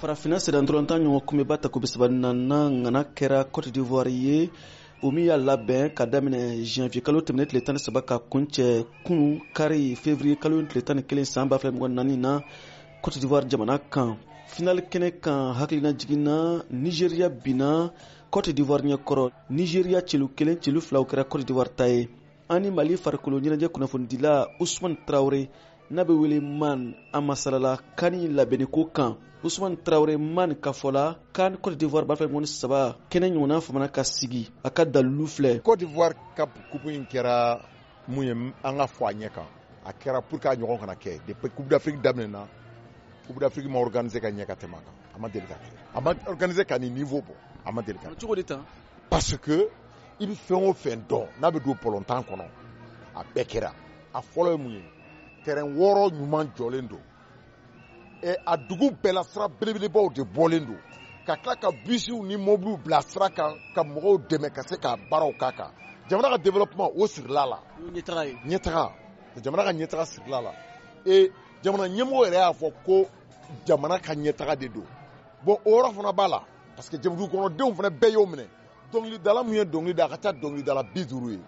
farafina 0.00 0.36
sɛdɛntɔrɔntan 0.44 1.00
ɲɔgɔn 1.04 1.24
kunbɛba 1.26 1.56
takobi 1.58 1.86
sabanina 1.86 2.30
ŋana 2.82 3.02
kɛra 3.16 3.38
cote 3.50 3.70
d'ivoire 3.72 4.10
ye 4.10 4.50
o 5.02 5.10
min 5.10 5.24
y'a 5.24 5.36
labɛn 5.36 5.94
ka 5.96 6.04
daminɛ 6.04 6.62
janvier 6.64 7.02
kalo 7.02 7.20
tɛmɛnen 7.22 7.46
tile 7.48 7.60
tan 7.64 7.74
ni 7.76 7.80
saba 7.80 8.02
ka 8.02 8.18
kuncɛ 8.30 8.84
kunu 9.06 9.40
kari 9.54 9.94
fevrier 9.96 10.36
kalo 10.38 10.62
tile 10.68 10.82
tan 10.82 10.96
ni 10.96 11.02
kelen 11.02 11.24
saan 11.24 11.48
ba 11.48 11.58
fila 11.58 11.72
mɔgɔ 11.72 11.88
naani 11.94 12.16
na 12.18 12.40
cote 13.02 13.18
d'ivoire 13.18 13.48
jamana 13.48 13.78
kan 13.78 14.18
finali 14.48 14.82
kɛnɛ 14.82 15.10
kan 15.20 15.54
hakilina 15.54 15.94
jiginna 15.96 16.62
nigeriya 16.70 17.30
binna 17.42 17.90
cote 18.30 18.52
d'ivoire 18.52 18.82
ɲɛkɔrɔ 18.82 19.30
nigeriya 19.50 20.02
celu 20.06 20.28
kelen 20.36 20.58
celu 20.60 20.80
filaw 20.80 21.04
kɛra 21.06 21.24
cote 21.26 21.46
d'ivoire 21.46 21.74
ta 21.74 21.86
ye 21.88 22.08
an 22.50 22.60
ni 22.62 22.70
mali 22.70 22.96
farikolo 22.98 23.40
ɲɛnajɛ 23.40 23.68
kunnafonidila 23.68 24.46
usman 24.60 24.94
traure 25.06 25.48
n'a 25.90 26.04
be 26.04 26.12
wele 26.12 26.40
man 26.40 26.94
a 27.12 27.20
masalala 27.20 27.78
kani 27.96 28.26
labɛnniko 28.28 28.86
kan 28.92 29.16
usman 29.44 29.76
tarawure 29.76 30.16
man 30.18 30.54
ka 30.56 30.70
fɔla 30.72 31.16
kan 31.32 31.56
cote 31.62 31.76
d'ivoire 31.76 32.04
b'a 32.06 32.16
fila 32.16 32.44
saba 32.46 32.96
kɛnɛ 33.10 33.30
ɲɔgɔnna 33.32 33.60
famana 33.60 33.88
ka 33.92 34.02
sigi 34.02 34.48
a 34.64 34.70
ka 34.70 34.84
dalulu 34.84 35.26
filɛ 35.26 35.60
cote 35.62 35.78
d'ivoire 35.78 36.14
ka 36.36 36.46
kupu 36.72 36.88
in 36.90 37.04
kɛra 37.06 37.60
mun 38.08 38.24
ye 38.26 38.30
an 38.32 38.52
ka 38.76 38.86
fɔ 38.86 39.10
a 39.10 39.12
ɲɛ 39.14 39.30
kan 39.30 39.46
a 39.84 39.92
kɛra 39.92 40.22
pour 40.28 40.40
k'a 40.40 40.56
ɲɔgɔn 40.56 40.80
kana 40.80 40.94
kɛ 40.96 41.20
depuis 41.28 41.50
coupe 41.54 41.68
d'afrique 41.68 42.02
daminɛna 42.02 42.48
coupe 43.28 43.38
d'afrique 43.38 43.68
ma 43.70 43.78
organiser 43.78 44.18
ka 44.20 44.26
ɲɛ 44.30 44.44
ka 44.46 44.54
tɛmɛ 44.54 44.80
kan 44.82 44.94
a 45.14 45.18
ma 45.20 45.28
deli 45.28 45.46
ka 45.46 45.54
kɛ 45.54 45.70
a 45.94 46.00
ma 46.00 46.14
organiser 46.26 46.64
ka 46.66 46.78
nin 46.80 46.90
niveau 46.94 47.20
bɔ 47.22 47.32
a 47.64 47.70
ma 47.72 47.80
deli 47.82 47.98
ka 48.00 48.08
cogo 48.20 48.34
de 48.34 48.42
tan 48.42 48.62
parce 49.08 49.36
que 49.36 49.68
i 50.18 50.26
be 50.26 50.32
fɛn 50.34 50.66
o 50.68 50.72
fɛn 50.72 51.06
dɔn 51.06 51.28
n'a 51.40 51.50
be 51.52 51.60
don 51.60 51.74
bɔlɔntan 51.74 52.26
kɔnɔ 52.26 52.44
a 53.14 53.22
bɛɛ 53.24 53.44
kɛra 53.46 53.70
a 54.14 54.20
fɔlɔ 54.20 54.50
ye 54.50 54.56
mun 54.58 54.72
ye 54.72 54.82
tɛrɛn 55.46 55.68
wɔɔrɔ 55.78 56.04
ɲuman 56.10 56.46
jɔlen 56.56 56.88
don 56.88 57.00
a 58.46 58.56
dugu 58.56 58.90
bɛɛ 58.90 59.12
la 59.12 59.22
sira 59.22 59.48
belebelebaw 59.48 60.10
de 60.14 60.22
bɔlen 60.24 60.66
don 60.66 60.78
ka 61.24 61.36
tila 61.36 61.56
ka 61.56 61.70
bisiw 61.86 62.20
ni 62.26 62.36
mobiliw 62.36 62.76
bila 62.82 63.00
sira 63.02 63.30
kan 63.30 63.54
ka 63.74 63.82
mɔgɔw 63.82 64.26
dɛmɛ 64.28 64.50
ka 64.52 64.62
se 64.66 64.76
ka 64.76 64.96
baaraw 65.10 65.30
k'a 65.38 65.52
kan 65.56 65.70
jamana 66.08 66.30
ka 66.30 66.38
développement 66.38 66.90
o 66.96 67.06
sirila 67.06 67.46
la 67.48 67.58
ɲɛtaga 67.86 68.92
jamana 69.42 69.64
ka 69.64 69.70
ɲɛtaga 69.72 70.04
sirila 70.06 70.40
la 70.42 70.52
e 71.04 71.30
jamana 71.62 71.84
ɲɛmɔgɔ 71.86 72.26
yɛrɛ 72.26 72.38
y'a 72.38 72.52
fɔ 72.52 72.72
ko 72.84 73.06
jamana 73.64 74.00
ka 74.00 74.12
ɲɛtaga 74.14 74.56
de 74.58 74.68
don 74.68 74.86
bɔn 75.46 75.60
o 75.64 75.70
yɔrɔ 75.70 75.94
fana 75.94 76.12
b'a 76.12 76.28
la 76.28 76.42
parce 76.74 76.88
que 76.90 76.96
jamana 76.98 77.26
kɔnɔdenw 77.28 77.74
fana 77.74 77.90
bɛɛ 77.90 78.12
y'o 78.12 78.26
minɛ 78.26 78.48
dɔnkilidala 78.92 79.44
min 79.44 79.54
ye 79.54 79.64
dɔnkili 79.64 79.94
da 79.94 80.04
a 80.04 80.08
ka 80.08 80.16
ca 80.16 80.32
dɔnkilidala 80.32 80.82
bi 80.94 81.04
duuru 81.06 81.30
ye 81.32 81.40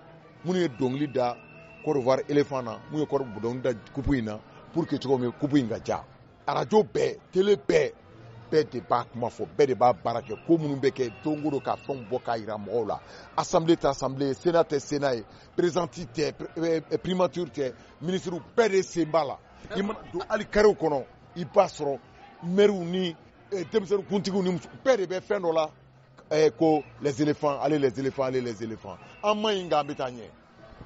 minnu 0.45 0.61
ye 0.61 0.69
dɔnkili 0.69 1.13
da 1.13 1.35
kɔrɔwari 1.85 2.23
elefan 2.29 2.65
na 2.65 2.79
mun 2.91 3.01
ye 3.01 3.07
kɔri 3.07 3.25
dɔnkilida 3.41 3.75
kupu 3.95 4.15
in 4.15 4.25
na 4.25 4.39
pour 4.73 4.87
que 4.87 4.99
cogo 4.99 5.19
min 5.19 5.33
kupu 5.33 5.57
in 5.59 5.69
ka 5.69 5.79
ja 5.85 6.05
arajo 6.47 6.83
bɛɛ 6.83 7.17
tele 7.33 7.57
bɛɛ 7.57 7.93
bɛɛ 8.51 8.71
de 8.71 8.81
b'a 8.81 9.05
kuma 9.13 9.29
fɔ 9.29 9.47
bɛɛ 9.57 9.67
de 9.67 9.75
b'a 9.75 9.93
baara 10.03 10.21
kɛ 10.23 10.47
ko 10.47 10.57
minnu 10.59 10.77
bɛ 10.81 10.91
kɛ 10.91 11.13
don 11.23 11.43
o 11.47 11.51
don 11.51 11.61
ka 11.61 11.77
fɛnw 11.77 12.09
bɔ 12.11 12.19
k'a 12.25 12.39
yira 12.45 12.57
mɔgɔw 12.59 12.87
la 12.87 13.01
assemblée 13.37 13.77
tɛ 13.77 13.89
assemblée 13.91 14.29
ye 14.29 14.35
sénat 14.35 14.69
tɛ 14.69 14.79
sénat 14.79 15.15
ye 15.17 15.25
présidenti 15.57 16.07
tɛ 16.07 16.35
euh, 16.59 16.81
euh, 16.93 16.99
primature 16.99 17.47
tɛ 17.47 17.73
ministre 18.03 18.39
bɛɛ 18.57 18.71
de 18.71 18.83
sen 18.83 19.11
b'a 19.11 19.25
la 19.27 19.39
i 19.75 19.83
mana 19.83 19.99
don 20.13 20.23
hali 20.29 20.45
carré 20.47 20.69
kɔnɔ 20.77 21.05
i 21.37 21.45
b'a 21.45 21.67
sɔrɔ 21.69 21.99
maire 22.45 22.73
ni 22.73 23.17
euh, 23.53 23.65
denmisɛnnin 23.71 24.05
kuntigiw 24.09 24.43
ni 24.43 24.53
muso 24.53 24.69
bɛɛ 24.85 24.97
de 24.97 25.07
bɛ 25.07 25.21
fɛn 25.21 25.43
dɔ 25.43 25.53
la 25.55 25.71
ko 26.59 26.83
les 27.03 27.21
éléphants 27.23 27.59
allez 27.63 27.79
les 27.79 27.99
éléphants 27.99 28.27
allez 28.33 28.43
les 28.43 28.63
éléphants 28.63 28.99
an 29.23 29.35
man 29.41 29.55
ɲi 29.55 29.67
nka 29.69 29.81
an 29.81 29.87
bɛ 29.89 29.97
taa 29.97 30.09
ɲɛ 30.11 30.29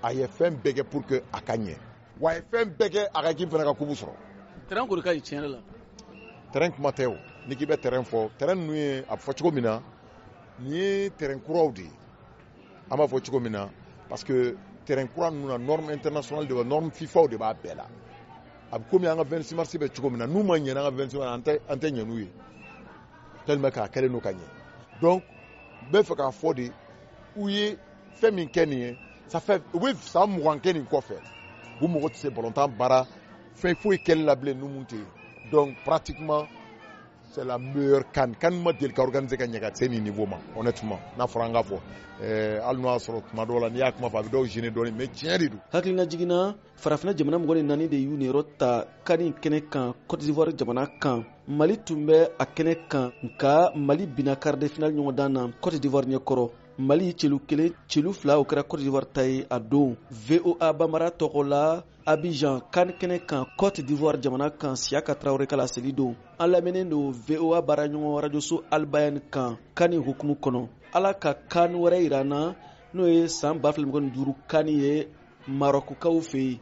a 0.00 0.12
ye 0.12 0.26
fɛn 0.26 0.60
bɛɛ 0.62 0.74
kɛ 0.76 0.84
pour 0.90 1.02
que 1.04 1.22
a 1.32 1.40
ka 1.40 1.54
ɲɛ 1.56 1.76
wa 2.20 2.30
a 2.30 2.34
ye 2.34 2.40
fɛn 2.40 2.76
bɛɛ 2.76 2.88
kɛ 2.90 3.06
a 3.14 3.22
ka 3.22 3.32
k'i 3.34 3.46
fana 3.46 3.64
ka 3.64 3.74
kubu 3.74 3.92
sɔrɔ 3.92 4.14
tɛrɛn 4.68 4.88
kɔni 4.88 5.02
ka 5.02 5.10
ɲi 5.14 5.20
tiɲɛ 5.20 5.36
yɛrɛ 5.36 5.48
la 5.50 5.60
tɛrɛn 6.52 6.72
kuma 6.76 6.92
tɛ 6.92 7.06
o 7.08 7.16
n'i 7.46 7.54
k'i 7.56 7.66
bɛ 7.66 7.76
tɛrɛn 7.76 8.04
fɔ 8.06 8.30
tɛrɛn 8.38 8.58
ninnu 8.58 8.74
ye 8.74 8.96
a 9.08 9.16
bɛ 9.16 9.20
fɔ 9.20 9.32
cogo 9.36 9.50
min 9.52 9.64
na 9.64 9.80
nin 10.60 10.72
ye 10.72 11.10
tɛrɛn 11.10 11.42
kuraw 11.44 11.72
de 11.74 11.82
ye 11.82 11.90
an 12.90 12.96
b'a 12.98 13.08
fɔ 13.08 13.20
cogo 13.28 13.40
min 13.42 13.52
na 13.52 13.68
parce 14.08 14.24
que 14.24 14.56
tɛrɛn 14.86 15.08
kura 15.14 15.30
ninnu 15.30 15.48
na 15.48 15.56
norme 15.58 15.90
internationale 15.90 16.46
de 16.46 16.54
b'a 16.54 16.64
norme 16.66 16.90
fifaw 16.90 17.28
de 17.28 17.36
b'a 17.36 17.54
bɛɛ 17.54 17.74
la 17.76 17.86
a 18.70 18.78
bɛ 18.78 18.84
komi 18.90 19.06
an 19.10 19.16
ka 19.16 19.24
26 19.24 19.52
mars 19.54 19.72
bɛ 19.74 19.88
cogo 19.94 20.10
min 20.10 20.18
na 20.18 20.26
n'u 20.26 20.42
ma 20.44 20.54
ɲɛna 20.56 20.78
an 20.78 20.84
ka 20.84 20.90
26 20.96 21.14
mars 21.18 21.32
an 21.34 21.42
tɛ 21.78 21.90
ɲɛ 21.90 22.04
n'u 22.06 22.18
ye 22.20 22.30
tellement 23.46 23.72
k'a 23.74 23.88
kɛlen 23.90 24.12
don 24.12 24.20
ka 24.20 24.28
ɲɛ 24.28 24.48
donc 25.00 25.22
n 25.88 25.90
bɛ 25.92 26.02
fɛ 26.04 26.14
k'a 26.14 26.30
fɔ 26.30 26.54
de 26.54 26.72
u 27.36 27.48
ye 27.48 27.76
fɛn 28.20 28.34
min 28.34 28.48
kɛ 28.48 28.66
nin 28.68 28.78
ye 28.78 28.98
ça 29.28 29.40
fait 29.40 29.60
u 29.74 29.78
bɛ 29.78 29.94
san 30.00 30.26
mugan 30.30 30.58
kɛ 30.58 30.72
nin 30.72 30.84
kɔfɛ 30.86 31.14
u 31.82 31.88
mago 31.88 32.08
tɛ 32.08 32.16
se 32.16 32.28
balontan 32.30 32.68
baara 32.78 33.06
fɛn 33.54 33.74
la 34.24 34.34
bilen 34.34 34.54
ni 34.60 34.66
mun 34.68 34.86
donc 35.52 35.76
pratiquement 35.84 36.44
c'est 37.30 37.44
la 37.44 37.58
meilleure 37.58 38.10
CAN 38.10 38.32
CAN 38.40 38.52
ma 38.54 38.72
deli 38.72 38.94
ka 38.94 39.02
organiser 39.02 39.36
ka 39.36 39.44
ɲɛ 39.44 39.60
ka 39.60 39.70
se 39.74 39.84
niveau 39.86 40.24
ma 40.26 40.36
honnêtement 40.56 40.98
n'a 41.18 41.26
fɔra 41.26 41.44
an 41.44 41.52
ka 41.52 41.62
fɔ 41.62 41.76
ɛɛ 42.22 42.60
hali 42.64 42.80
n'o 42.80 42.88
y'a 42.88 43.60
la 43.60 43.70
n'i 43.70 43.78
y'a 43.80 43.92
kuma 43.92 44.08
fɔ 44.08 44.18
a 44.18 44.22
bɛ 44.22 44.28
dɔw 44.30 44.92
mais 44.96 45.08
tiɲɛ 45.08 45.38
de 45.40 45.48
don. 45.48 45.58
hakilina 45.72 46.06
jigina 46.08 46.54
farafinna 46.76 47.14
jamana 47.14 47.36
mɔgɔ 47.38 47.54
ni 47.56 47.62
naani 47.64 47.88
de 47.88 47.96
y'u 47.98 48.16
niyɔrɔ 48.16 48.44
ta 48.56 48.86
CAN 49.04 49.20
in 49.20 49.32
kɛnɛ 49.34 49.68
kan 49.70 49.92
Côte 50.08 50.20
d'Ivoire 50.20 50.56
jamana 50.56 50.86
kan 50.98 51.22
Mali 51.48 51.76
tun 51.84 52.06
bɛ 52.06 52.30
a 52.38 52.46
kɛnɛ 52.46 52.88
kan 52.88 53.10
nka 53.22 53.72
Mali 53.76 54.06
binna 54.06 54.36
quart 54.36 54.56
de 54.58 54.68
finale 54.68 54.94
ɲɔgɔndan 54.94 55.28
na 55.32 55.48
Côte 55.60 55.78
d'Ivoire 55.82 56.06
ɲɛkɔrɔ 56.06 56.50
mali 56.78 57.12
celu 57.14 57.38
kelen 57.40 57.72
celu 57.88 58.12
fila 58.12 58.38
o 58.38 58.44
kɛra 58.44 58.62
cote 58.62 58.82
d'ivoire 58.82 59.06
ta 59.14 59.22
ye 59.26 59.44
a 59.50 59.58
don 59.58 59.96
voa 60.10 60.72
banbara 60.78 61.08
tɔgɔ 61.18 61.42
la 61.50 61.62
abijan 62.06 62.60
kan 62.74 62.88
kɛnɛ 62.98 63.18
kan 63.30 63.44
cote 63.58 63.80
d'ivoire 63.82 64.20
jamana 64.22 64.50
kan 64.60 64.76
siya 64.76 65.00
ka 65.06 65.14
tarawele 65.14 65.46
ka 65.50 65.56
laseli 65.56 65.92
don 65.92 66.14
an 66.38 66.46
lamɛnnen 66.52 66.88
don 66.90 67.10
voa 67.12 67.60
baaraɲɔgɔn 67.66 68.20
rajoso 68.22 68.56
albayan 68.70 69.18
kan 69.30 69.56
kani 69.76 69.98
ni 69.98 70.04
hukumu 70.04 70.34
kɔnɔ 70.42 70.68
ala 70.94 71.14
ka 71.14 71.32
kan 71.34 71.72
wɛrɛ 71.72 71.98
yira 72.00 72.20
n 72.22 72.28
na 72.28 72.54
n'o 72.94 73.06
ye 73.08 73.26
saan 73.26 73.58
ba 73.60 73.72
fila 73.72 73.86
mɔgɔ 73.86 74.12
duuru 74.14 74.34
kan 74.48 74.68
ye 74.68 75.08
marɔkukaw 75.48 76.16
fɛ 76.30 76.38
yen 76.38 76.58